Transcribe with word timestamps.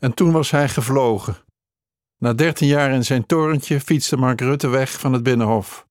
En 0.00 0.14
toen 0.14 0.32
was 0.32 0.50
hij 0.50 0.68
gevlogen. 0.68 1.36
Na 2.16 2.32
dertien 2.32 2.68
jaar 2.68 2.92
in 2.92 3.04
zijn 3.04 3.26
torentje 3.26 3.80
fietste 3.80 4.16
Mark 4.16 4.40
Rutte 4.40 4.68
weg 4.68 5.00
van 5.00 5.12
het 5.12 5.22
Binnenhof. 5.22 5.88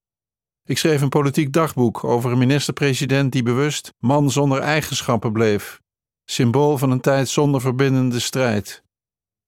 Ik 0.64 0.78
schreef 0.78 1.02
een 1.02 1.10
politiek 1.10 1.54
dagboek 1.54 2.04
over 2.04 2.32
een 2.32 2.38
minister-president 2.38 3.32
die 3.32 3.44
bewust 3.44 3.94
man 4.00 4.32
zonder 4.32 4.62
eigenschappen 4.62 5.32
bleef, 5.32 5.82
symbool 6.26 6.78
van 6.78 6.92
een 6.92 7.02
tijd 7.02 7.30
zonder 7.30 7.62
verbindende 7.62 8.20
strijd. 8.20 8.84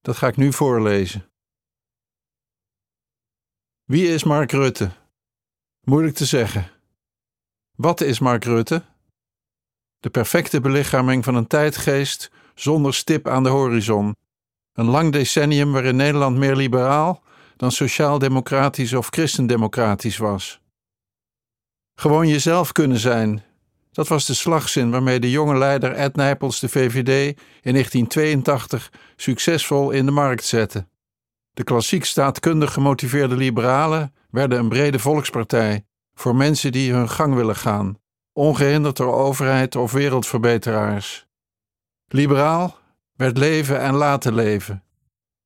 Dat 0.02 0.18
ga 0.18 0.28
ik 0.28 0.38
nu 0.38 0.54
voorlezen. 0.54 1.32
Wie 3.84 4.08
is 4.08 4.24
Mark 4.24 4.52
Rutte? 4.52 4.92
Moeilijk 5.82 6.16
te 6.16 6.26
zeggen. 6.26 6.72
Wat 7.78 8.02
is 8.02 8.20
Mark 8.20 8.44
Rutte? 8.44 8.84
De 10.00 10.10
perfecte 10.10 10.62
belichaming 10.62 11.24
van 11.24 11.36
een 11.36 11.48
tijdgeest 11.48 12.32
zonder 12.56 12.94
stip 12.94 13.28
aan 13.28 13.44
de 13.44 13.50
horizon. 13.50 14.16
Een 14.74 14.86
lang 14.86 15.12
decennium 15.12 15.72
waarin 15.72 15.96
Nederland 15.96 16.38
meer 16.38 16.56
liberaal 16.56 17.24
dan 17.58 17.72
sociaal-democratisch 17.72 18.94
of 18.94 19.08
christendemocratisch 19.10 20.18
was. 20.18 20.62
Gewoon 21.96 22.28
jezelf 22.28 22.72
kunnen 22.72 22.98
zijn. 22.98 23.44
Dat 23.92 24.08
was 24.08 24.26
de 24.26 24.34
slagzin 24.34 24.92
waarmee 24.92 25.20
de 25.20 25.32
jonge 25.32 25.58
leider 25.58 25.92
Ed 25.92 26.16
Nijpels 26.16 26.60
de 26.60 26.70
VVD 26.70 27.38
in 27.62 27.72
1982 27.74 28.92
succesvol 29.16 29.92
in 29.92 30.06
de 30.06 30.12
markt 30.12 30.44
zette. 30.44 30.88
De 31.54 31.64
klassiek 31.64 32.06
staatkundig 32.06 32.74
gemotiveerde 32.74 33.36
liberalen 33.36 34.14
werden 34.30 34.60
een 34.60 34.70
brede 34.70 35.00
volkspartij 35.00 35.86
voor 36.14 36.36
mensen 36.36 36.72
die 36.72 36.94
hun 36.94 37.10
gang 37.10 37.34
willen 37.34 37.56
gaan, 37.56 37.98
ongehinderd 38.34 38.98
door 38.98 39.14
overheid 39.14 39.76
of 39.76 39.92
wereldverbeteraars. 39.92 41.26
Liberaal 42.08 42.78
werd 43.22 43.38
leven 43.38 43.80
en 43.80 43.94
laten 43.94 44.34
leven. 44.34 44.84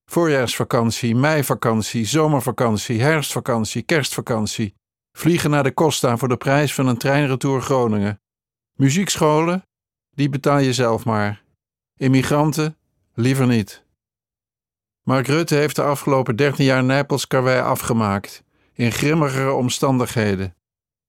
Voorjaarsvakantie, 0.05 1.15
meivakantie, 1.15 2.05
zomervakantie, 2.05 3.01
herfstvakantie, 3.01 3.81
kerstvakantie. 3.81 4.75
Vliegen 5.17 5.49
naar 5.49 5.63
de 5.63 5.73
Costa 5.73 6.17
voor 6.17 6.27
de 6.27 6.37
prijs 6.37 6.73
van 6.73 6.87
een 6.87 6.97
treinretour 6.97 7.61
Groningen. 7.61 8.21
Muziekscholen, 8.73 9.65
die 10.09 10.29
betaal 10.29 10.57
je 10.57 10.73
zelf 10.73 11.05
maar. 11.05 11.43
Immigranten, 11.97 12.77
liever 13.13 13.47
niet. 13.47 13.83
Mark 15.03 15.27
Rutte 15.27 15.55
heeft 15.55 15.75
de 15.75 15.83
afgelopen 15.83 16.35
13 16.35 16.65
jaar 16.65 16.83
Nijpels 16.83 17.27
karwei 17.27 17.61
afgemaakt, 17.61 18.43
in 18.73 18.91
grimmigere 18.91 19.51
omstandigheden. 19.51 20.55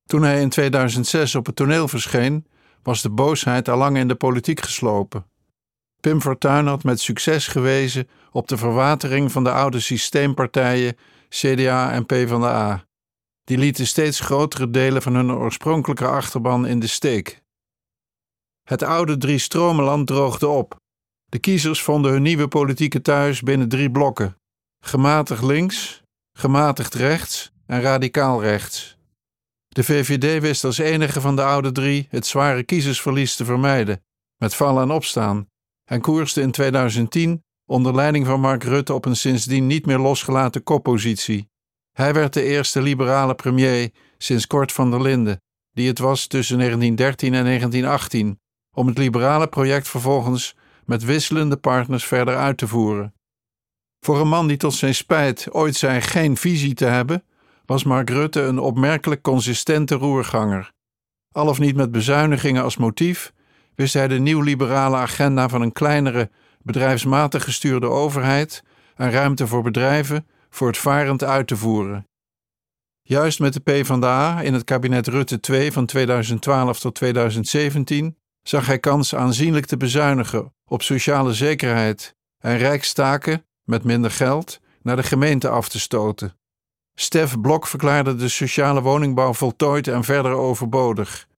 Toen 0.05 0.23
hij 0.23 0.41
in 0.41 0.49
2006 0.49 1.35
op 1.35 1.47
het 1.47 1.57
toneel 1.57 1.89
verscheen, 1.89 2.47
was 2.83 3.03
de 3.03 3.11
boosheid 3.11 3.69
al 3.69 3.79
lang 3.79 3.97
in 3.97 4.09
de 4.09 4.15
politiek 4.15 4.61
geslopen. 4.61 5.27
Pim 6.07 6.21
Fortuyn 6.21 6.67
had 6.67 6.85
met 6.85 7.01
succes 7.01 7.47
gewezen 7.47 8.09
op 8.31 8.49
de 8.49 8.57
verwatering 8.57 9.33
van 9.33 9.45
de 9.45 9.51
oude 9.51 9.81
systeempartijen 9.81 10.97
CDA 11.29 11.93
en 11.93 12.07
PvdA. 12.07 12.85
Die 13.45 13.59
lieten 13.59 13.87
steeds 13.87 14.21
grotere 14.21 14.71
delen 14.71 15.03
van 15.03 15.15
hun 15.15 15.33
oorspronkelijke 15.33 16.07
achterban 16.07 16.67
in 16.67 16.81
de 16.81 16.87
steek. 16.87 17.43
Het 18.63 18.83
oude 18.83 19.17
drie-stromenland 19.17 20.07
droogde 20.07 20.49
op. 20.49 20.77
De 21.25 21.39
kiezers 21.39 21.83
vonden 21.83 22.13
hun 22.13 22.23
nieuwe 22.23 22.49
politieke 22.49 23.03
thuis 23.03 23.43
binnen 23.43 23.69
drie 23.69 23.91
blokken: 23.91 24.37
gematigd 24.85 25.43
links, 25.43 26.03
gematigd 26.39 26.95
rechts 26.95 27.53
en 27.67 27.81
radicaal 27.81 28.43
rechts. 28.43 28.97
De 29.69 29.85
VVD 29.85 30.41
wist 30.41 30.65
als 30.65 30.79
enige 30.79 31.21
van 31.21 31.37
de 31.37 31.43
oude 31.43 31.73
drie 31.73 32.07
het 32.11 32.27
zware 32.27 32.63
kiezersverlies 32.63 33.37
te 33.37 33.45
vermijden, 33.45 34.03
met 34.37 34.55
vallen 34.55 34.83
en 34.83 34.91
opstaan, 34.91 35.49
en 35.87 36.01
koerste 36.01 36.41
in 36.41 36.51
2010 36.51 37.45
onder 37.67 37.95
leiding 37.95 38.27
van 38.27 38.41
Mark 38.41 38.63
Rutte 38.63 38.95
op 38.95 39.05
een 39.05 39.17
sindsdien 39.17 39.67
niet 39.67 39.87
meer 39.87 39.99
losgelaten 39.99 40.63
koppositie. 40.63 41.49
Hij 41.93 42.15
werd 42.15 42.33
de 42.33 42.43
eerste 42.43 42.83
liberale 42.83 43.35
premier 43.35 43.91
sinds 44.19 44.47
Kort 44.47 44.73
van 44.73 44.91
der 44.91 45.03
Linden, 45.03 45.43
die 45.73 45.89
het 45.89 45.99
was 45.99 46.27
tussen 46.27 46.59
1913 46.59 47.35
en 47.35 47.45
1918, 47.45 48.41
om 48.75 48.87
het 48.87 48.99
liberale 48.99 49.47
project 49.47 49.89
vervolgens 49.89 50.57
met 50.85 51.05
wisselende 51.05 51.57
partners 51.57 52.05
verder 52.05 52.37
uit 52.37 52.59
te 52.59 52.69
voeren. 52.69 53.15
Voor 54.01 54.21
een 54.21 54.29
man 54.29 54.47
die 54.47 54.57
tot 54.57 54.75
zijn 54.75 54.95
spijt 54.95 55.53
ooit 55.53 55.77
zei 55.77 56.01
geen 56.01 56.37
visie 56.37 56.75
te 56.75 56.85
hebben, 56.85 57.25
was 57.65 57.85
Mark 57.85 58.11
Rutte 58.11 58.41
een 58.41 58.59
opmerkelijk 58.59 59.23
consistente 59.23 59.95
roerganger. 59.95 60.73
Al 61.35 61.49
of 61.49 61.59
niet 61.59 61.77
met 61.77 61.91
bezuinigingen 61.91 62.63
als 62.63 62.77
motief, 62.77 63.33
wist 63.77 63.95
hij 63.95 64.09
de 64.09 64.19
nieuw-liberale 64.19 64.97
agenda 64.97 65.49
van 65.49 65.63
een 65.63 65.73
kleinere, 65.73 66.31
bedrijfsmatig 66.63 67.45
gestuurde 67.45 67.87
overheid 67.87 68.63
en 68.95 69.11
ruimte 69.11 69.47
voor 69.47 69.63
bedrijven 69.63 70.27
voortvarend 70.51 71.25
uit 71.25 71.47
te 71.47 71.57
voeren. 71.57 72.07
Juist 73.03 73.41
met 73.41 73.53
de 73.53 73.61
PvdA 73.61 74.41
in 74.41 74.55
het 74.55 74.65
kabinet 74.65 75.07
Rutte 75.07 75.41
II 75.51 75.73
van 75.73 75.87
2012 75.87 76.81
tot 76.81 76.95
2017 76.95 78.17
zag 78.43 78.67
hij 78.67 78.79
kans 78.79 79.15
aanzienlijk 79.15 79.67
te 79.67 79.77
bezuinigen 79.77 80.55
op 80.65 80.83
sociale 80.83 81.33
zekerheid 81.33 82.15
en 82.39 82.59
rijkstaken 82.59 83.47
met 83.65 83.85
minder 83.85 84.11
geld 84.11 84.61
naar 84.83 84.97
de 84.97 85.03
gemeente 85.03 85.49
af 85.49 85.69
te 85.69 85.81
stoten. 85.81 86.37
Stef 86.95 87.41
Blok 87.41 87.67
verklaarde 87.67 88.15
de 88.15 88.29
sociale 88.29 88.83
woningbouw 88.83 89.35
voltooid 89.35 89.89
en 89.89 90.05
verder 90.05 90.33
overbodig. 90.33 91.29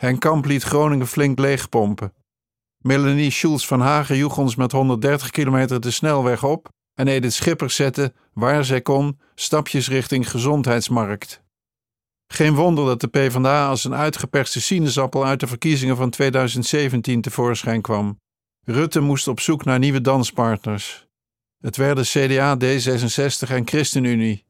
Henk 0.00 0.20
Kamp 0.20 0.44
liet 0.44 0.62
Groningen 0.62 1.06
flink 1.06 1.38
leegpompen. 1.38 2.12
Melanie 2.78 3.30
Schulz 3.30 3.66
van 3.66 3.80
Hagen 3.80 4.16
joeg 4.16 4.38
ons 4.38 4.54
met 4.54 4.72
130 4.72 5.30
kilometer 5.30 5.80
de 5.80 5.90
snelweg 5.90 6.44
op 6.44 6.68
en 6.94 7.08
Edith 7.08 7.32
Schipper 7.32 7.70
zette, 7.70 8.12
waar 8.32 8.64
zij 8.64 8.80
kon, 8.80 9.20
stapjes 9.34 9.88
richting 9.88 10.30
gezondheidsmarkt. 10.30 11.42
Geen 12.26 12.54
wonder 12.54 12.86
dat 12.86 13.00
de 13.00 13.06
PvdA 13.08 13.68
als 13.68 13.84
een 13.84 13.94
uitgeperste 13.94 14.60
sinaasappel 14.60 15.24
uit 15.24 15.40
de 15.40 15.46
verkiezingen 15.46 15.96
van 15.96 16.10
2017 16.10 17.20
tevoorschijn 17.20 17.80
kwam. 17.80 18.20
Rutte 18.64 19.00
moest 19.00 19.28
op 19.28 19.40
zoek 19.40 19.64
naar 19.64 19.78
nieuwe 19.78 20.00
danspartners. 20.00 21.06
Het 21.58 21.76
werden 21.76 22.04
CDA, 22.04 22.56
D66 22.56 23.50
en 23.50 23.68
ChristenUnie. 23.68 24.44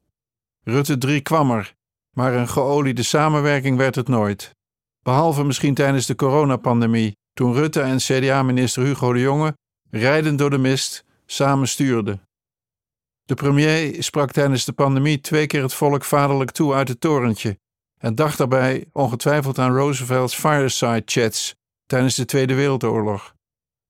Rutte 0.63 0.97
3 0.97 1.21
kwam 1.21 1.51
er, 1.51 1.75
maar 2.11 2.33
een 2.33 2.49
geoliede 2.49 3.03
samenwerking 3.03 3.77
werd 3.77 3.95
het 3.95 4.07
nooit. 4.07 4.59
Behalve 5.03 5.43
misschien 5.43 5.73
tijdens 5.73 6.05
de 6.05 6.15
coronapandemie, 6.15 7.17
toen 7.33 7.53
Rutte 7.53 7.81
en 7.81 7.97
CDA-minister 7.97 8.83
Hugo 8.83 9.13
de 9.13 9.19
Jonge, 9.19 9.57
rijdend 9.89 10.37
door 10.37 10.49
de 10.49 10.57
mist, 10.57 11.05
samen 11.25 11.67
stuurden. 11.67 12.21
De 13.23 13.33
premier 13.33 14.03
sprak 14.03 14.31
tijdens 14.31 14.65
de 14.65 14.73
pandemie 14.73 15.21
twee 15.21 15.47
keer 15.47 15.61
het 15.61 15.73
volk 15.73 16.03
vaderlijk 16.03 16.51
toe 16.51 16.73
uit 16.73 16.87
het 16.87 17.01
torentje 17.01 17.59
en 17.97 18.15
dacht 18.15 18.37
daarbij 18.37 18.85
ongetwijfeld 18.91 19.59
aan 19.59 19.75
Roosevelt's 19.75 20.35
fireside 20.35 21.01
chats 21.05 21.55
tijdens 21.85 22.15
de 22.15 22.25
Tweede 22.25 22.53
Wereldoorlog. 22.53 23.35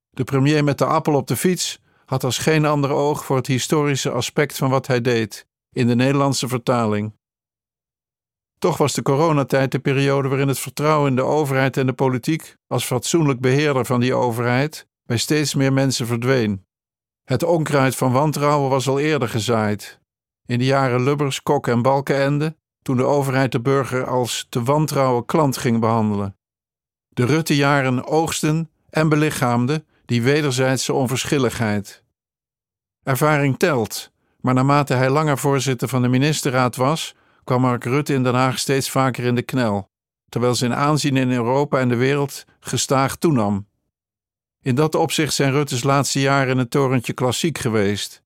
De 0.10 0.24
premier 0.24 0.64
met 0.64 0.78
de 0.78 0.86
appel 0.86 1.14
op 1.16 1.28
de 1.28 1.36
fiets 1.36 1.80
had 2.06 2.24
als 2.24 2.38
geen 2.38 2.66
ander 2.66 2.92
oog 2.92 3.26
voor 3.26 3.36
het 3.36 3.48
historische 3.48 4.12
aspect 4.12 4.58
van 4.58 4.70
wat 4.70 4.88
hij 4.88 5.02
deed, 5.02 5.46
in 5.76 5.88
de 5.88 5.96
Nederlandse 5.96 6.48
vertaling. 6.48 7.14
Toch 8.62 8.78
was 8.78 8.94
de 8.94 9.02
coronatijd 9.02 9.72
de 9.72 9.80
periode 9.80 10.28
waarin 10.28 10.48
het 10.48 10.60
vertrouwen 10.60 11.10
in 11.10 11.16
de 11.16 11.22
overheid 11.24 11.78
en 11.78 11.86
de 11.86 11.94
politiek, 11.94 12.56
als 12.68 12.86
fatsoenlijk 12.86 13.40
beheerder 13.40 13.86
van 13.86 14.00
die 14.00 14.14
overheid, 14.14 14.88
bij 15.04 15.18
steeds 15.18 15.56
meer 15.56 15.74
mensen 15.74 16.08
verdween. 16.08 16.66
Het 17.24 17.44
onkruid 17.44 17.96
van 17.96 18.12
wantrouwen 18.12 18.70
was 18.70 18.88
al 18.88 19.00
eerder 19.00 19.30
gezaaid. 19.30 20.00
In 20.46 20.60
de 20.60 20.66
jaren 20.66 21.04
Lubbers, 21.04 21.44
Kok 21.44 21.68
en 21.68 21.82
Balkenende, 21.82 22.56
toen 22.82 22.98
de 22.98 23.04
overheid 23.04 23.52
de 23.52 23.62
burger 23.62 24.06
als 24.06 24.48
te 24.50 24.64
wantrouwen 24.64 25.26
klant 25.26 25.58
ging 25.58 25.80
behandelen. 25.80 26.38
De 27.10 27.26
Rutte-jaren 27.26 28.06
oogsten 28.08 28.70
en 28.90 29.10
belichaamden 29.10 29.86
die 30.06 30.22
wederzijdse 30.22 30.94
onverschilligheid. 30.94 32.04
Ervaring 33.04 33.59
telt, 33.59 34.12
maar 34.40 34.53
naarmate 34.53 34.94
hij 34.94 35.09
langer 35.09 35.38
voorzitter 35.38 35.88
van 35.88 36.02
de 36.02 36.08
ministerraad 36.08 36.76
was, 36.76 37.16
kwam 37.52 37.64
Mark 37.64 37.84
Rutte 37.84 38.14
in 38.14 38.24
Den 38.24 38.36
Haag 38.36 38.59
steeds 38.59 38.90
vaker 38.90 39.24
in 39.24 39.36
de 39.36 39.42
knel, 39.42 39.92
terwijl 40.30 40.56
zijn 40.56 40.74
aanzien 40.74 41.18
in 41.18 41.32
Europa 41.32 41.80
en 41.80 41.90
de 41.90 41.96
wereld 41.96 42.46
gestaag 42.59 43.16
toenam. 43.16 43.68
In 44.62 44.76
dat 44.76 44.96
opzicht 44.96 45.34
zijn 45.34 45.52
Rutte's 45.52 45.84
laatste 45.84 46.20
jaren 46.20 46.52
in 46.52 46.58
het 46.58 46.72
torentje 46.72 47.14
klassiek 47.14 47.58
geweest. 47.58 48.24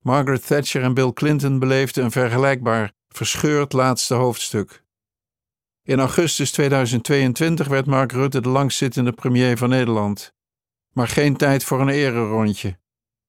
Margaret 0.00 0.46
Thatcher 0.46 0.82
en 0.82 0.94
Bill 0.94 1.12
Clinton 1.12 1.58
beleefden 1.58 2.04
een 2.04 2.10
vergelijkbaar 2.10 2.92
verscheurd 3.08 3.72
laatste 3.72 4.14
hoofdstuk. 4.14 4.84
In 5.82 5.98
augustus 5.98 6.52
2022 6.52 7.68
werd 7.68 7.86
Mark 7.86 8.12
Rutte 8.12 8.40
de 8.40 8.48
langzittende 8.48 9.12
premier 9.12 9.56
van 9.58 9.68
Nederland. 9.68 10.32
Maar 10.92 11.08
geen 11.08 11.36
tijd 11.36 11.64
voor 11.64 11.80
een 11.80 11.88
ererondje. 11.88 12.78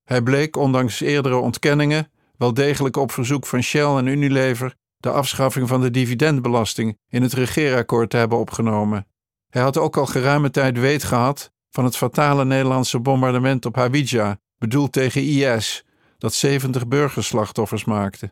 Hij 0.04 0.22
bleek, 0.22 0.56
ondanks 0.56 1.02
eerdere 1.02 1.36
ontkenningen, 1.36 2.12
wel 2.38 2.54
degelijk 2.54 2.98
op 2.98 3.12
verzoek 3.12 3.46
van 3.46 3.62
Shell 3.62 3.96
en 3.96 4.08
Unilever 4.08 4.80
de 5.02 5.12
afschaffing 5.12 5.68
van 5.68 5.82
de 5.82 5.92
dividendbelasting 5.92 6.98
in 7.08 7.22
het 7.22 7.34
regeerakkoord 7.34 8.10
te 8.10 8.18
hebben 8.18 8.38
opgenomen. 8.38 9.08
Hij 9.50 9.62
had 9.62 9.78
ook 9.78 9.98
al 9.98 10.06
geruime 10.06 10.50
tijd 10.50 10.80
weet 10.80 11.04
gehad 11.04 11.52
van 11.70 11.84
het 11.84 11.98
fatale 11.98 12.46
Nederlandse 12.46 13.00
bombardement 13.00 13.66
op 13.66 13.76
Hawija 13.76 14.40
bedoeld 14.58 14.92
tegen 14.92 15.24
IS, 15.24 15.86
dat 16.18 16.34
70 16.34 16.88
burgerslachtoffers 16.88 17.86
maakte. 17.86 18.32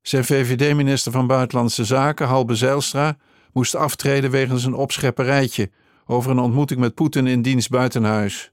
Zijn 0.00 0.24
VVD-minister 0.24 1.12
van 1.12 1.26
Buitenlandse 1.26 1.84
Zaken, 1.84 2.26
Halbe 2.26 2.54
Zijlstra, 2.54 3.16
moest 3.52 3.74
aftreden 3.74 4.30
wegens 4.30 4.64
een 4.64 4.74
opschepperijtje 4.74 5.70
over 6.06 6.30
een 6.30 6.38
ontmoeting 6.38 6.80
met 6.80 6.94
Poetin 6.94 7.26
in 7.26 7.42
dienst 7.42 7.70
buitenhuis. 7.70 8.52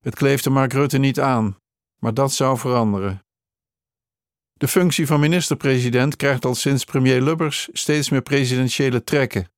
Het 0.00 0.14
kleefde 0.14 0.50
Mark 0.50 0.72
Rutte 0.72 0.98
niet 0.98 1.20
aan, 1.20 1.56
maar 1.98 2.14
dat 2.14 2.32
zou 2.32 2.58
veranderen. 2.58 3.23
De 4.56 4.68
functie 4.68 5.06
van 5.06 5.20
minister-president 5.20 6.16
krijgt 6.16 6.44
al 6.44 6.54
sinds 6.54 6.84
premier 6.84 7.22
Lubbers 7.22 7.68
steeds 7.72 8.10
meer 8.10 8.22
presidentiële 8.22 9.04
trekken. 9.04 9.48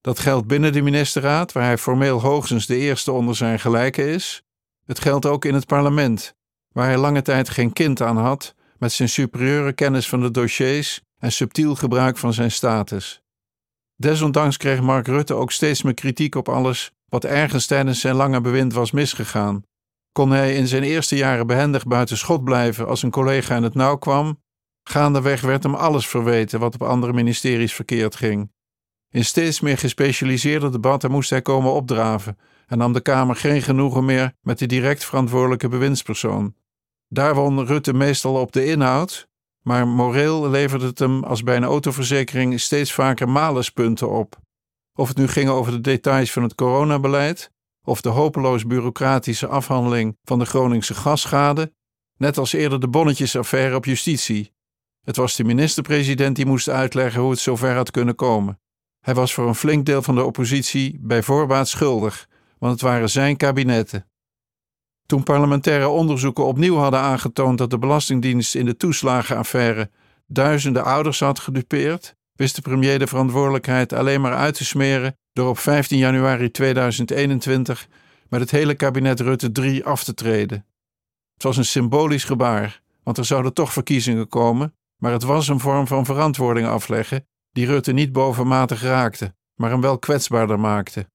Dat 0.00 0.18
geldt 0.18 0.46
binnen 0.46 0.72
de 0.72 0.82
ministerraad, 0.82 1.52
waar 1.52 1.64
hij 1.64 1.78
formeel 1.78 2.20
hoogstens 2.20 2.66
de 2.66 2.76
eerste 2.76 3.12
onder 3.12 3.36
zijn 3.36 3.60
gelijken 3.60 4.08
is. 4.08 4.42
Het 4.84 5.00
geldt 5.00 5.26
ook 5.26 5.44
in 5.44 5.54
het 5.54 5.66
parlement, 5.66 6.34
waar 6.72 6.86
hij 6.86 6.98
lange 6.98 7.22
tijd 7.22 7.48
geen 7.48 7.72
kind 7.72 8.02
aan 8.02 8.16
had, 8.16 8.54
met 8.78 8.92
zijn 8.92 9.08
superieure 9.08 9.72
kennis 9.72 10.08
van 10.08 10.20
de 10.20 10.30
dossiers 10.30 11.00
en 11.18 11.32
subtiel 11.32 11.74
gebruik 11.74 12.16
van 12.16 12.32
zijn 12.32 12.50
status. 12.50 13.22
Desondanks 13.96 14.56
kreeg 14.56 14.80
Mark 14.80 15.06
Rutte 15.06 15.34
ook 15.34 15.52
steeds 15.52 15.82
meer 15.82 15.94
kritiek 15.94 16.34
op 16.34 16.48
alles 16.48 16.92
wat 17.08 17.24
ergens 17.24 17.66
tijdens 17.66 18.00
zijn 18.00 18.14
lange 18.14 18.40
bewind 18.40 18.72
was 18.72 18.90
misgegaan. 18.90 19.64
Kon 20.16 20.30
hij 20.30 20.54
in 20.54 20.68
zijn 20.68 20.82
eerste 20.82 21.16
jaren 21.16 21.46
behendig 21.46 21.86
buiten 21.86 22.16
schot 22.16 22.44
blijven 22.44 22.86
als 22.86 23.02
een 23.02 23.10
collega 23.10 23.56
in 23.56 23.62
het 23.62 23.74
nauw 23.74 23.96
kwam? 23.96 24.42
Gaandeweg 24.82 25.40
werd 25.40 25.62
hem 25.62 25.74
alles 25.74 26.06
verweten 26.06 26.60
wat 26.60 26.74
op 26.74 26.82
andere 26.82 27.12
ministeries 27.12 27.74
verkeerd 27.74 28.16
ging. 28.16 28.52
In 29.10 29.24
steeds 29.24 29.60
meer 29.60 29.78
gespecialiseerde 29.78 30.70
debatten 30.70 31.10
moest 31.10 31.30
hij 31.30 31.42
komen 31.42 31.72
opdraven 31.72 32.38
en 32.66 32.78
nam 32.78 32.92
de 32.92 33.00
Kamer 33.00 33.36
geen 33.36 33.62
genoegen 33.62 34.04
meer 34.04 34.32
met 34.40 34.58
de 34.58 34.66
direct 34.66 35.04
verantwoordelijke 35.04 35.68
bewindspersoon. 35.68 36.54
Daar 37.08 37.34
won 37.34 37.66
Rutte 37.66 37.92
meestal 37.92 38.40
op 38.40 38.52
de 38.52 38.64
inhoud, 38.64 39.28
maar 39.62 39.88
moreel 39.88 40.50
leverde 40.50 40.86
het 40.86 40.98
hem 40.98 41.24
als 41.24 41.42
bij 41.42 41.56
een 41.56 41.64
autoverzekering 41.64 42.60
steeds 42.60 42.92
vaker 42.92 43.28
malespunten 43.28 44.10
op. 44.10 44.38
Of 44.94 45.08
het 45.08 45.16
nu 45.16 45.28
ging 45.28 45.48
over 45.48 45.72
de 45.72 45.80
details 45.80 46.32
van 46.32 46.42
het 46.42 46.54
coronabeleid, 46.54 47.54
of 47.86 48.00
de 48.00 48.08
hopeloos 48.08 48.66
bureaucratische 48.66 49.46
afhandeling 49.46 50.16
van 50.24 50.38
de 50.38 50.44
Groningse 50.44 50.94
gasschade, 50.94 51.72
net 52.16 52.38
als 52.38 52.52
eerder 52.52 52.80
de 52.80 52.88
bonnetjesaffaire 52.88 53.74
op 53.76 53.84
justitie. 53.84 54.52
Het 55.04 55.16
was 55.16 55.36
de 55.36 55.44
minister-president 55.44 56.36
die 56.36 56.46
moest 56.46 56.68
uitleggen 56.68 57.20
hoe 57.20 57.30
het 57.30 57.38
zover 57.38 57.74
had 57.74 57.90
kunnen 57.90 58.14
komen. 58.14 58.60
Hij 59.00 59.14
was 59.14 59.34
voor 59.34 59.48
een 59.48 59.54
flink 59.54 59.86
deel 59.86 60.02
van 60.02 60.14
de 60.14 60.24
oppositie 60.24 60.98
bij 61.00 61.22
voorbaat 61.22 61.68
schuldig, 61.68 62.28
want 62.58 62.72
het 62.72 62.82
waren 62.82 63.10
zijn 63.10 63.36
kabinetten. 63.36 64.06
Toen 65.06 65.22
parlementaire 65.22 65.88
onderzoeken 65.88 66.44
opnieuw 66.46 66.76
hadden 66.76 67.00
aangetoond 67.00 67.58
dat 67.58 67.70
de 67.70 67.78
Belastingdienst 67.78 68.54
in 68.54 68.64
de 68.64 68.76
toeslagenaffaire 68.76 69.90
duizenden 70.26 70.84
ouders 70.84 71.20
had 71.20 71.38
gedupeerd, 71.38 72.16
wist 72.34 72.54
de 72.54 72.62
premier 72.62 72.98
de 72.98 73.06
verantwoordelijkheid 73.06 73.92
alleen 73.92 74.20
maar 74.20 74.34
uit 74.34 74.54
te 74.54 74.64
smeren 74.64 75.16
door 75.36 75.48
op 75.48 75.58
15 75.58 75.98
januari 75.98 76.50
2021 76.50 77.88
met 78.28 78.40
het 78.40 78.50
hele 78.50 78.74
kabinet 78.74 79.20
Rutte 79.20 79.52
3 79.52 79.84
af 79.84 80.04
te 80.04 80.14
treden. 80.14 80.66
Het 81.34 81.42
was 81.42 81.56
een 81.56 81.64
symbolisch 81.64 82.24
gebaar, 82.24 82.82
want 83.02 83.18
er 83.18 83.24
zouden 83.24 83.54
toch 83.54 83.72
verkiezingen 83.72 84.28
komen, 84.28 84.74
maar 84.96 85.12
het 85.12 85.22
was 85.22 85.48
een 85.48 85.60
vorm 85.60 85.86
van 85.86 86.04
verantwoording 86.04 86.66
afleggen 86.66 87.26
die 87.52 87.66
Rutte 87.66 87.92
niet 87.92 88.12
bovenmatig 88.12 88.82
raakte, 88.82 89.34
maar 89.54 89.70
hem 89.70 89.80
wel 89.80 89.98
kwetsbaarder 89.98 90.60
maakte. 90.60 91.10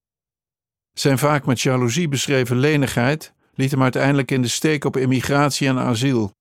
Zijn 0.93 1.17
vaak 1.17 1.45
met 1.45 1.61
jaloezie 1.61 2.07
beschreven 2.07 2.57
lenigheid 2.57 3.33
liet 3.53 3.71
hem 3.71 3.81
uiteindelijk 3.81 4.31
in 4.31 4.41
de 4.41 4.47
steek 4.47 4.85
op 4.85 4.97
immigratie 4.97 5.67
en 5.67 5.77
asiel. 5.77 6.33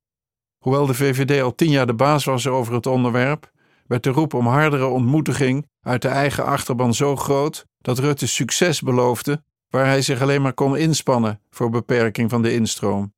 Hoewel 0.58 0.86
de 0.86 0.94
VVD 0.94 1.42
al 1.42 1.54
tien 1.54 1.70
jaar 1.70 1.86
de 1.86 1.94
baas 1.94 2.24
was 2.24 2.46
over 2.46 2.74
het 2.74 2.86
onderwerp, 2.86 3.50
werd 3.90 4.02
de 4.02 4.10
roep 4.10 4.34
om 4.34 4.46
hardere 4.46 4.86
ontmoediging 4.86 5.66
uit 5.80 6.02
de 6.02 6.08
eigen 6.08 6.44
achterban 6.44 6.94
zo 6.94 7.16
groot 7.16 7.66
dat 7.78 7.98
Rutte 7.98 8.26
succes 8.26 8.80
beloofde 8.80 9.42
waar 9.68 9.86
hij 9.86 10.02
zich 10.02 10.22
alleen 10.22 10.42
maar 10.42 10.52
kon 10.52 10.76
inspannen 10.76 11.40
voor 11.50 11.70
beperking 11.70 12.30
van 12.30 12.42
de 12.42 12.52
instroom. 12.52 13.14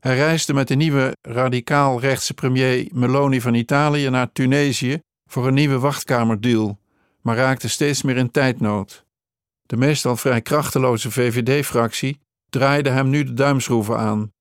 Hij 0.00 0.16
reisde 0.16 0.54
met 0.54 0.68
de 0.68 0.74
nieuwe 0.74 1.16
radicaal-rechtse 1.22 2.34
premier 2.34 2.88
Meloni 2.92 3.40
van 3.40 3.54
Italië 3.54 4.08
naar 4.10 4.32
Tunesië 4.32 5.00
voor 5.26 5.46
een 5.46 5.54
nieuwe 5.54 5.78
wachtkamerdeal, 5.78 6.78
maar 7.20 7.36
raakte 7.36 7.68
steeds 7.68 8.02
meer 8.02 8.16
in 8.16 8.30
tijdnood. 8.30 9.04
De 9.62 9.76
meestal 9.76 10.16
vrij 10.16 10.40
krachteloze 10.40 11.10
VVD-fractie 11.10 12.20
draaide 12.48 12.90
hem 12.90 13.08
nu 13.10 13.24
de 13.24 13.34
duimschroeven 13.34 13.98
aan, 13.98 14.32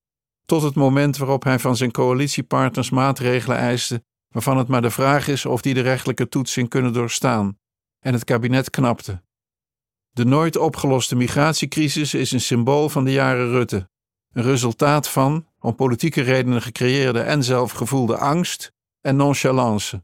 tot 0.46 0.62
het 0.62 0.76
moment 0.76 1.18
waarop 1.18 1.44
hij 1.44 1.60
van 1.60 1.78
zijn 1.78 1.92
coalitiepartners 1.92 2.90
maatregelen 2.90 3.58
eiste 3.58 4.04
waarvan 4.34 4.58
het 4.58 4.68
maar 4.68 4.82
de 4.82 4.90
vraag 4.90 5.28
is 5.28 5.46
of 5.46 5.62
die 5.62 5.74
de 5.74 5.82
rechtelijke 5.82 6.30
toetsing 6.30 6.70
kunnen 6.70 6.94
doorstaan, 6.94 7.58
en 8.00 8.14
het 8.14 8.24
kabinet 8.24 8.70
knapte. 8.70 9.22
De 10.10 10.26
nooit 10.26 10.58
opgeloste 10.58 11.16
migratiecrisis 11.16 12.14
is 12.14 12.32
een 12.32 12.42
symbool 12.42 12.90
van 12.90 13.04
de 13.04 13.12
jaren 13.12 13.50
Rutte, 13.50 13.90
een 14.32 14.44
resultaat 14.44 15.10
van, 15.10 15.48
om 15.60 15.76
politieke 15.76 16.22
redenen 16.22 16.62
gecreëerde 16.62 17.20
en 17.20 17.44
zelf 17.44 17.72
gevoelde 17.72 18.18
angst 18.18 18.72
en 19.02 19.16
nonchalance. 19.16 20.04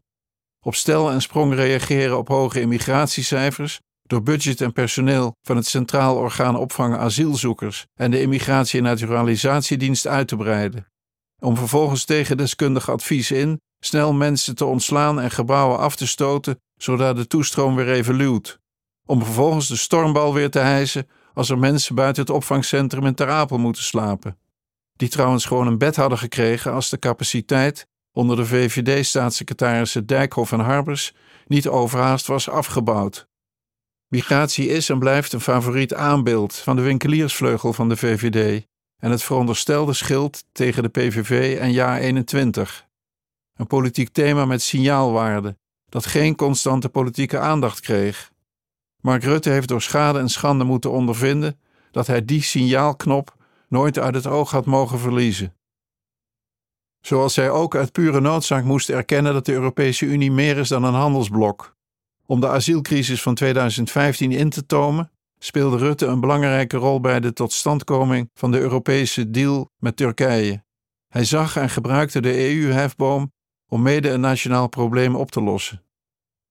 Op 0.59 0.75
stel 0.75 1.11
en 1.11 1.21
sprong 1.21 1.53
reageren 1.53 2.17
op 2.17 2.27
hoge 2.27 2.61
immigratiecijfers 2.61 3.79
door 4.01 4.23
budget 4.23 4.61
en 4.61 4.73
personeel 4.73 5.35
van 5.41 5.55
het 5.55 5.67
Centraal 5.67 6.15
Orgaan 6.15 6.55
Opvang 6.55 6.95
Asielzoekers 6.95 7.85
en 7.93 8.11
de 8.11 8.21
Immigratie- 8.21 8.77
en 8.77 8.83
Naturalisatiedienst 8.83 10.07
uit 10.07 10.27
te 10.27 10.35
breiden. 10.35 10.87
Om 11.39 11.57
vervolgens 11.57 12.05
tegen 12.05 12.37
deskundig 12.37 12.89
advies 12.89 13.31
in 13.31 13.59
snel 13.79 14.13
mensen 14.13 14.55
te 14.55 14.65
ontslaan 14.65 15.19
en 15.19 15.31
gebouwen 15.31 15.77
af 15.77 15.95
te 15.95 16.07
stoten, 16.07 16.61
zodat 16.77 17.15
de 17.15 17.27
toestroom 17.27 17.75
weer 17.75 17.91
even 17.91 18.15
luwt. 18.15 18.59
Om 19.05 19.23
vervolgens 19.23 19.67
de 19.67 19.75
stormbal 19.75 20.33
weer 20.33 20.49
te 20.49 20.59
hijsen 20.59 21.07
als 21.33 21.49
er 21.49 21.57
mensen 21.57 21.95
buiten 21.95 22.21
het 22.21 22.31
opvangcentrum 22.31 23.05
in 23.05 23.15
Ter 23.15 23.29
Apel 23.29 23.57
moeten 23.57 23.83
slapen. 23.83 24.37
Die 24.95 25.09
trouwens 25.09 25.45
gewoon 25.45 25.67
een 25.67 25.77
bed 25.77 25.95
hadden 25.95 26.17
gekregen 26.17 26.73
als 26.73 26.89
de 26.89 26.99
capaciteit 26.99 27.87
onder 28.11 28.35
de 28.35 28.45
VVD-staatssecretarissen 28.45 30.05
Dijkhoff 30.05 30.51
en 30.51 30.59
Harbers 30.59 31.13
niet 31.45 31.67
overhaast 31.67 32.27
was 32.27 32.49
afgebouwd. 32.49 33.27
Migratie 34.07 34.67
is 34.67 34.89
en 34.89 34.99
blijft 34.99 35.33
een 35.33 35.41
favoriet 35.41 35.93
aanbeeld 35.93 36.55
van 36.55 36.75
de 36.75 36.81
winkeliersvleugel 36.81 37.73
van 37.73 37.89
de 37.89 37.97
VVD 37.97 38.65
en 38.97 39.11
het 39.11 39.23
veronderstelde 39.23 39.93
schild 39.93 40.43
tegen 40.51 40.83
de 40.83 40.89
PVV 40.89 41.57
en 41.59 41.71
Ja 41.71 41.99
21. 41.99 42.88
Een 43.60 43.68
politiek 43.68 44.10
thema 44.10 44.46
met 44.46 44.62
signaalwaarde, 44.62 45.58
dat 45.89 46.06
geen 46.06 46.36
constante 46.36 46.89
politieke 46.89 47.39
aandacht 47.39 47.80
kreeg. 47.80 48.32
Mark 49.01 49.24
Rutte 49.24 49.50
heeft 49.50 49.68
door 49.68 49.82
schade 49.82 50.20
en 50.20 50.30
schande 50.30 50.63
moeten 50.63 50.92
ondervinden 50.92 51.60
dat 51.92 52.08
hij 52.08 52.25
die 52.25 52.42
signaalknop 52.42 53.36
nooit 53.68 54.00
uit 54.00 54.16
het 54.16 54.28
oog 54.28 54.51
had 54.51 54.66
mogen 54.66 55.00
verliezen. 55.00 55.56
Zoals 57.01 57.36
hij 57.36 57.50
ook 57.50 57.75
uit 57.75 57.92
pure 57.92 58.22
noodzaak 58.22 58.63
moest 58.63 58.89
erkennen 58.89 59.34
dat 59.34 59.46
de 59.46 59.54
Europese 59.54 60.06
Unie 60.06 60.32
meer 60.32 60.58
is 60.58 60.68
dan 60.68 60.84
een 60.84 60.94
handelsblok. 60.94 61.75
Om 62.25 62.39
de 62.39 62.48
asielcrisis 62.48 63.22
van 63.22 63.36
2015 63.36 64.32
in 64.32 64.50
te 64.50 64.66
tomen, 64.66 65.12
speelde 65.39 65.78
Rutte 65.78 66.06
een 66.06 66.20
belangrijke 66.20 66.78
rol 66.78 67.00
bij 67.00 67.20
de 67.20 67.34
totstandkoming 67.34 68.30
van 68.34 68.51
de 68.51 68.60
Europese 68.60 69.30
deal 69.30 69.72
met 69.78 69.96
Turkije. 69.96 70.63
Hij 71.08 71.25
zag 71.25 71.56
en 71.56 71.70
gebruikte 71.70 72.22
de 72.22 72.50
EU-hefboom 72.50 73.32
om 73.69 73.81
mede 73.81 74.09
een 74.09 74.19
nationaal 74.19 74.67
probleem 74.67 75.15
op 75.15 75.31
te 75.31 75.41
lossen. 75.41 75.83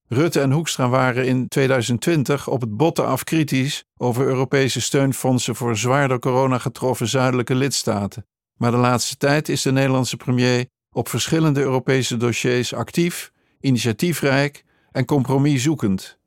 Rutte 0.07 0.41
en 0.41 0.51
Hoekstra 0.51 0.89
waren 0.89 1.27
in 1.27 1.47
2020 1.47 2.47
op 2.47 2.61
het 2.61 2.77
botten 2.77 3.05
af 3.05 3.23
kritisch 3.23 3.83
over 3.97 4.25
Europese 4.25 4.81
steunfondsen 4.81 5.55
voor 5.55 5.77
zwaar 5.77 6.07
door 6.07 6.19
corona 6.19 6.57
getroffen 6.57 7.07
zuidelijke 7.07 7.55
lidstaten. 7.55 8.25
Maar 8.55 8.71
de 8.71 8.77
laatste 8.77 9.17
tijd 9.17 9.49
is 9.49 9.61
de 9.61 9.71
Nederlandse 9.71 10.17
premier 10.17 10.65
op 10.91 11.07
verschillende 11.07 11.61
Europese 11.61 12.17
dossiers 12.17 12.73
actief, 12.73 13.31
initiatiefrijk 13.59 14.63
en 14.91 15.05
compromiszoekend. 15.05 16.19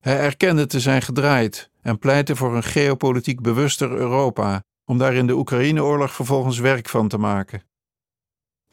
Hij 0.00 0.18
erkende 0.18 0.66
te 0.66 0.80
zijn 0.80 1.02
gedraaid 1.02 1.70
en 1.82 1.98
pleitte 1.98 2.36
voor 2.36 2.56
een 2.56 2.62
geopolitiek 2.62 3.40
bewuster 3.40 3.90
Europa, 3.90 4.62
om 4.84 4.98
daar 4.98 5.14
in 5.14 5.26
de 5.26 5.34
Oekraïneoorlog 5.34 6.14
vervolgens 6.14 6.58
werk 6.58 6.88
van 6.88 7.08
te 7.08 7.18
maken. 7.18 7.62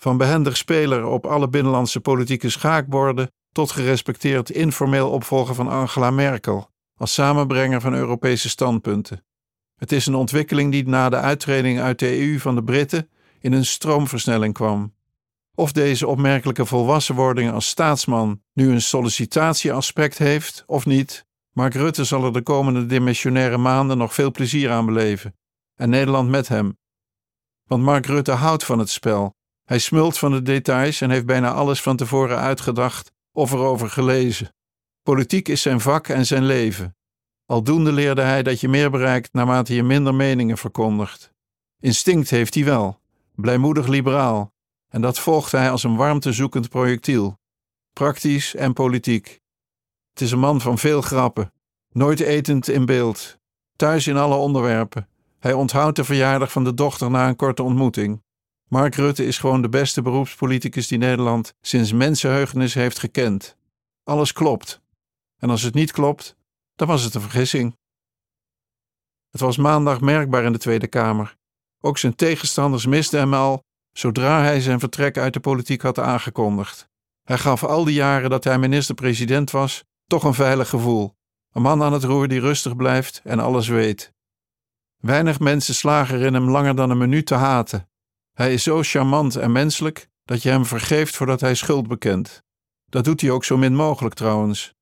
Van 0.04 0.18
behendig 0.18 0.58
speler 0.58 1.06
op 1.06 1.26
alle 1.26 1.50
binnenlandse 1.50 2.00
politieke 2.00 2.50
schaakborden 2.50 3.32
tot 3.52 3.72
gerespecteerd 3.72 4.50
informeel 4.50 5.10
opvolger 5.10 5.56
van 5.56 5.68
Angela 5.68 6.12
Merkel 6.12 6.70
als 6.98 7.14
samenbrenger 7.14 7.82
van 7.82 7.94
Europese 7.94 8.50
standpunten. 8.50 9.26
Het 9.76 9.92
is 9.92 10.06
een 10.06 10.16
ontwikkeling 10.16 10.72
die 10.72 10.88
na 10.88 11.10
de 11.10 11.16
uittreding 11.16 11.80
uit 11.80 12.00
de 12.00 12.20
EU 12.20 12.40
van 12.40 12.56
de 12.56 12.64
Britten 12.64 13.10
in 13.40 13.54
een 13.54 13.66
stroomversnelling 13.66 14.54
kwam. 14.54 14.94
Of 15.56 15.72
deze 15.72 16.08
opmerkelijke 16.08 16.66
volwassenwording 16.66 17.52
als 17.52 17.68
staatsman 17.68 18.42
nu 18.54 18.72
een 18.72 18.82
sollicitatieaspect 18.82 20.18
heeft 20.18 20.64
of 20.66 20.86
niet, 20.86 21.26
Mark 21.52 21.74
Rutte 21.74 22.04
zal 22.04 22.26
er 22.26 22.34
de 22.34 22.42
komende 22.42 22.86
dimensionaire 22.86 23.58
maanden 23.58 23.98
nog 23.98 24.14
veel 24.14 24.32
plezier 24.32 24.72
aan 24.72 24.86
beleven. 24.86 25.36
En 25.76 25.90
Nederland 25.90 26.30
met 26.30 26.48
hem. 26.48 26.78
Want 27.64 27.84
Mark 27.84 28.06
Rutte 28.06 28.32
houdt 28.32 28.64
van 28.64 28.80
het 28.80 28.90
spel. 28.90 29.36
Hij 29.64 29.80
smult 29.80 30.18
van 30.18 30.32
de 30.32 30.42
details 30.42 31.02
en 31.02 31.10
heeft 31.10 31.26
bijna 31.26 31.52
alles 31.52 31.82
van 31.82 31.96
tevoren 31.96 32.38
uitgedacht 32.38 33.12
of 33.32 33.52
erover 33.52 33.90
gelezen. 33.90 34.56
Politiek 35.04 35.48
is 35.48 35.62
zijn 35.62 35.80
vak 35.80 36.08
en 36.08 36.26
zijn 36.26 36.46
leven. 36.46 36.96
Aldoende 37.46 37.92
leerde 37.92 38.22
hij 38.22 38.44
dat 38.44 38.62
je 38.62 38.68
meer 38.68 38.92
bereikt 38.92 39.34
naarmate 39.34 39.76
je 39.76 39.84
minder 39.84 40.16
meningen 40.16 40.58
verkondigt. 40.58 41.34
Instinct 41.80 42.30
heeft 42.30 42.54
hij 42.54 42.66
wel, 42.66 43.00
blijmoedig 43.36 43.88
liberaal, 43.88 44.54
en 44.90 45.02
dat 45.02 45.20
volgt 45.20 45.52
hij 45.52 45.72
als 45.72 45.84
een 45.84 45.96
warmtezoekend 45.96 46.70
projectiel. 46.70 47.40
Praktisch 47.94 48.56
en 48.56 48.74
politiek. 48.74 49.42
Het 50.10 50.22
is 50.22 50.32
een 50.32 50.40
man 50.40 50.62
van 50.62 50.78
veel 50.78 51.02
grappen, 51.02 51.54
nooit 51.90 52.20
etend 52.20 52.68
in 52.68 52.86
beeld, 52.86 53.38
thuis 53.76 54.08
in 54.08 54.18
alle 54.18 54.36
onderwerpen. 54.36 55.08
Hij 55.40 55.54
onthoudt 55.54 55.96
de 55.96 56.04
verjaardag 56.04 56.52
van 56.52 56.64
de 56.64 56.74
dochter 56.74 57.10
na 57.12 57.28
een 57.28 57.36
korte 57.36 57.64
ontmoeting. 57.64 58.23
Mark 58.74 58.96
Rutte 58.96 59.26
is 59.26 59.38
gewoon 59.38 59.62
de 59.62 59.70
beste 59.70 60.02
beroepspoliticus 60.02 60.88
die 60.88 60.98
Nederland 60.98 61.54
sinds 61.62 61.92
mensenheugenis 61.92 62.74
heeft 62.74 63.00
gekend. 63.00 63.58
Alles 64.04 64.32
klopt. 64.32 64.82
En 65.40 65.50
als 65.50 65.62
het 65.62 65.74
niet 65.74 65.92
klopt, 65.92 66.36
dan 66.76 66.88
was 66.88 67.04
het 67.04 67.14
een 67.14 67.22
vergissing. 67.22 67.78
Het 69.30 69.42
was 69.42 69.58
maandag 69.58 70.02
merkbaar 70.02 70.44
in 70.44 70.52
de 70.52 70.58
Tweede 70.58 70.88
Kamer. 70.88 71.36
Ook 71.80 71.98
zijn 71.98 72.16
tegenstanders 72.16 72.86
misten 72.86 73.20
hem 73.20 73.34
al 73.34 73.64
zodra 73.92 74.42
hij 74.42 74.62
zijn 74.62 74.80
vertrek 74.80 75.18
uit 75.18 75.34
de 75.34 75.40
politiek 75.40 75.82
had 75.82 76.00
aangekondigd. 76.00 76.90
Hij 77.24 77.38
gaf 77.38 77.64
al 77.64 77.84
die 77.84 77.96
jaren 77.96 78.30
dat 78.30 78.44
hij 78.44 78.60
minister-president 78.60 79.52
was 79.52 79.84
toch 80.06 80.24
een 80.24 80.34
veilig 80.34 80.70
gevoel. 80.70 81.16
Een 81.52 81.62
man 81.62 81.84
aan 81.84 81.94
het 81.94 82.04
roer 82.04 82.28
die 82.28 82.40
rustig 82.40 82.76
blijft 82.76 83.22
en 83.24 83.40
alles 83.40 83.68
weet. 83.68 84.14
Weinig 84.98 85.40
mensen 85.40 85.76
slagen 85.76 86.18
erin 86.18 86.34
hem 86.34 86.50
langer 86.50 86.76
dan 86.76 86.90
een 86.90 86.98
minuut 86.98 87.26
te 87.26 87.36
haten. 87.36 87.88
Hij 88.34 88.54
is 88.54 88.64
zo 88.64 88.82
charmant 88.82 89.36
en 89.36 89.52
menselijk 89.52 90.10
dat 90.26 90.44
je 90.44 90.50
hem 90.50 90.66
vergeeft 90.66 91.16
voordat 91.16 91.42
hij 91.42 91.56
schuld 91.56 91.88
bekent. 91.88 92.44
Dat 92.86 93.04
doet 93.04 93.22
hij 93.22 93.30
ook 93.30 93.44
zo 93.44 93.58
min 93.58 93.76
mogelijk 93.76 94.16
trouwens. 94.16 94.74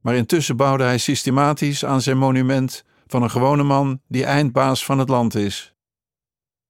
Maar 0.00 0.14
intussen 0.14 0.56
bouwde 0.56 0.84
hij 0.84 0.98
systematisch 0.98 1.84
aan 1.84 2.00
zijn 2.00 2.18
monument 2.18 2.84
van 3.06 3.22
een 3.22 3.30
gewone 3.30 3.62
man 3.62 4.00
die 4.08 4.24
eindbaas 4.24 4.84
van 4.84 4.98
het 4.98 5.08
land 5.08 5.34
is. 5.34 5.74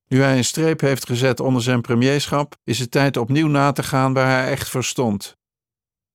Nu 0.09 0.21
hij 0.21 0.37
een 0.37 0.45
streep 0.45 0.81
heeft 0.81 1.07
gezet 1.07 1.41
onder 1.41 1.62
zijn 1.62 1.81
premierschap, 1.81 2.57
is 2.64 2.79
het 2.79 2.91
tijd 2.91 3.17
opnieuw 3.17 3.49
na 3.49 3.73
te 3.73 3.83
gaan 3.83 4.12
waar 4.12 4.26
hij 4.26 4.50
echt 4.50 4.69
voor 4.69 4.85
stond. 4.85 5.37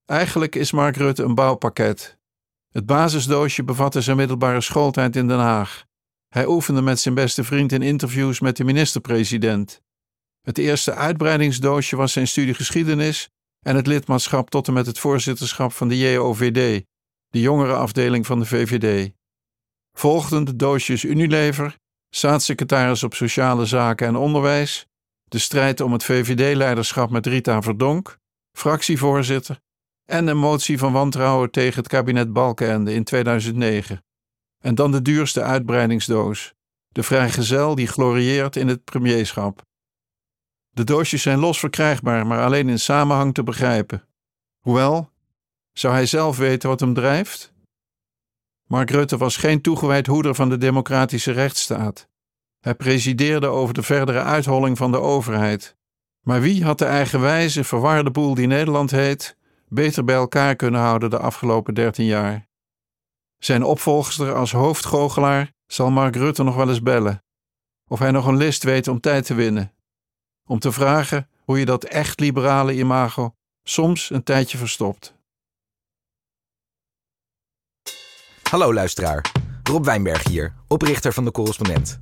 Eigenlijk 0.05 0.55
is 0.55 0.71
Mark 0.71 0.95
Rutte 0.95 1.23
een 1.23 1.35
bouwpakket. 1.35 2.17
Het 2.71 2.85
basisdoosje 2.85 3.63
bevatte 3.63 4.01
zijn 4.01 4.17
middelbare 4.17 4.61
schooltijd 4.61 5.15
in 5.15 5.27
Den 5.27 5.39
Haag. 5.39 5.85
Hij 6.27 6.47
oefende 6.47 6.81
met 6.81 6.99
zijn 6.99 7.15
beste 7.15 7.43
vriend 7.43 7.71
in 7.71 7.81
interviews 7.81 8.39
met 8.39 8.57
de 8.57 8.63
minister-president. 8.63 9.81
Het 10.41 10.57
eerste 10.57 10.93
uitbreidingsdoosje 10.93 11.95
was 11.95 12.11
zijn 12.11 12.27
studie 12.27 12.53
geschiedenis 12.53 13.29
en 13.65 13.75
het 13.75 13.87
lidmaatschap 13.87 14.49
tot 14.49 14.67
en 14.67 14.73
met 14.73 14.85
het 14.85 14.99
voorzitterschap 14.99 15.71
van 15.71 15.87
de 15.87 15.97
JOVD, 15.97 16.83
de 17.27 17.39
jongere 17.39 17.73
afdeling 17.73 18.25
van 18.25 18.39
de 18.39 18.45
VVD. 18.45 19.11
Volgden 19.97 20.43
de 20.43 20.55
doosjes 20.55 21.03
Unilever, 21.03 21.77
staatssecretaris 22.09 23.03
op 23.03 23.13
Sociale 23.13 23.65
Zaken 23.65 24.07
en 24.07 24.15
Onderwijs, 24.15 24.85
de 25.23 25.39
strijd 25.39 25.81
om 25.81 25.93
het 25.93 26.03
VVD-leiderschap 26.03 27.09
met 27.09 27.25
Rita 27.25 27.61
Verdonk, 27.61 28.17
fractievoorzitter 28.57 29.59
en 30.05 30.27
een 30.27 30.37
motie 30.37 30.77
van 30.77 30.93
wantrouwen 30.93 31.51
tegen 31.51 31.79
het 31.79 31.87
kabinet 31.87 32.33
Balkenende 32.33 32.93
in 32.93 33.03
2009. 33.03 34.03
En 34.63 34.75
dan 34.75 34.91
de 34.91 35.01
duurste 35.01 35.41
uitbreidingsdoos, 35.41 36.53
de 36.87 37.03
vrijgezel 37.03 37.75
die 37.75 37.87
glorieert 37.87 38.55
in 38.55 38.67
het 38.67 38.83
premierschap. 38.83 39.67
De 40.69 40.83
doosjes 40.83 41.21
zijn 41.21 41.39
los 41.39 41.59
verkrijgbaar, 41.59 42.27
maar 42.27 42.43
alleen 42.43 42.69
in 42.69 42.79
samenhang 42.79 43.33
te 43.33 43.43
begrijpen. 43.43 44.07
Hoewel, 44.59 45.11
zou 45.73 45.93
hij 45.93 46.05
zelf 46.05 46.37
weten 46.37 46.69
wat 46.69 46.79
hem 46.79 46.93
drijft? 46.93 47.53
Mark 48.65 48.89
Rutte 48.89 49.17
was 49.17 49.37
geen 49.37 49.61
toegewijd 49.61 50.07
hoeder 50.07 50.35
van 50.35 50.49
de 50.49 50.57
democratische 50.57 51.31
rechtsstaat. 51.31 52.07
Hij 52.59 52.75
presideerde 52.75 53.47
over 53.47 53.73
de 53.73 53.83
verdere 53.83 54.21
uitholling 54.21 54.77
van 54.77 54.91
de 54.91 54.99
overheid. 54.99 55.77
Maar 56.21 56.41
wie 56.41 56.63
had 56.63 56.77
de 56.77 56.85
eigenwijze, 56.85 57.63
verwarde 57.63 58.11
boel 58.11 58.33
die 58.33 58.47
Nederland 58.47 58.91
heet, 58.91 59.37
beter 59.67 60.03
bij 60.03 60.15
elkaar 60.15 60.55
kunnen 60.55 60.81
houden 60.81 61.09
de 61.09 61.17
afgelopen 61.17 61.73
dertien 61.73 62.05
jaar? 62.05 62.47
Zijn 63.37 63.63
opvolgster 63.63 64.33
als 64.33 64.51
hoofdgoochelaar 64.51 65.51
zal 65.67 65.91
Mark 65.91 66.15
Rutte 66.15 66.43
nog 66.43 66.55
wel 66.55 66.69
eens 66.69 66.81
bellen. 66.81 67.23
Of 67.87 67.99
hij 67.99 68.11
nog 68.11 68.25
een 68.25 68.37
list 68.37 68.63
weet 68.63 68.87
om 68.87 68.99
tijd 68.99 69.25
te 69.25 69.33
winnen. 69.33 69.73
Om 70.49 70.59
te 70.59 70.71
vragen 70.71 71.27
hoe 71.45 71.59
je 71.59 71.65
dat 71.65 71.83
echt 71.83 72.19
liberale 72.19 72.73
imago 72.73 73.33
soms 73.63 74.09
een 74.09 74.23
tijdje 74.23 74.57
verstopt. 74.57 75.13
Hallo 78.49 78.73
luisteraar, 78.73 79.25
Rob 79.63 79.85
Wijnberg 79.85 80.27
hier, 80.27 80.53
oprichter 80.67 81.13
van 81.13 81.23
de 81.25 81.31
Correspondent. 81.31 81.99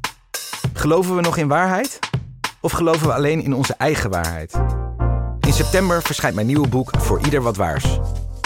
Geloven 0.73 1.15
we 1.15 1.21
nog 1.21 1.37
in 1.37 1.47
waarheid? 1.47 1.99
Of 2.61 2.71
geloven 2.71 3.07
we 3.07 3.13
alleen 3.13 3.41
in 3.41 3.53
onze 3.53 3.73
eigen 3.73 4.09
waarheid? 4.09 4.53
In 5.39 5.53
september 5.53 6.01
verschijnt 6.01 6.35
mijn 6.35 6.47
nieuwe 6.47 6.67
boek 6.67 6.91
Voor 6.97 7.23
Ieder 7.23 7.41
Wat 7.41 7.57
Waars. 7.57 7.99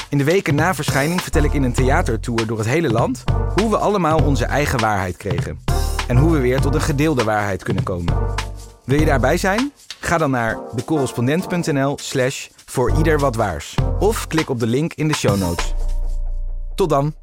In 0.10 0.18
de 0.18 0.24
weken 0.24 0.56
na 0.56 0.76
verschijning 0.76 1.22
vertel 1.22 1.44
ik 1.44 1.54
in 1.54 1.64
een 1.64 1.74
theatertour 1.74 2.48
door 2.48 2.58
het 2.58 2.68
hele 2.68 2.90
land 2.92 3.24
hoe 3.56 3.70
we 3.70 3.78
allemaal 3.78 4.24
onze 4.24 4.46
eigen 4.46 4.80
waarheid 4.80 5.18
kregen. 5.18 5.60
En 6.08 6.18
hoe 6.18 6.32
we 6.32 6.40
weer 6.40 6.62
tot 6.62 6.76
een 6.76 6.82
gedeelde 6.82 7.24
waarheid 7.24 7.64
kunnen 7.64 7.84
komen. 7.84 8.14
Wil 8.86 9.00
je 9.00 9.06
daarbij 9.06 9.38
zijn? 9.38 9.72
Ga 10.02 10.18
dan 10.18 10.32
naar 10.32 10.58
decorrespondent.nl 10.76 11.98
slash 12.02 12.48
voor 12.66 12.98
ieder 12.98 13.20
wat 13.20 13.36
waars. 13.36 13.76
Of 14.00 14.28
klik 14.28 14.50
op 14.50 14.60
de 14.60 14.68
link 14.68 14.94
in 14.94 15.08
de 15.08 15.14
show 15.14 15.40
notes. 15.40 15.74
Tot 16.76 16.90
dan! 16.90 17.21